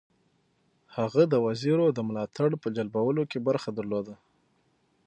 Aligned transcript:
هغه 0.97 1.21
د 1.27 1.35
وزیرو 1.45 1.85
د 1.93 1.99
ملاتړ 2.07 2.49
په 2.61 2.67
جلبولو 2.75 3.23
کې 3.31 3.39
برخه 3.47 3.69
درلوده. 3.77 4.15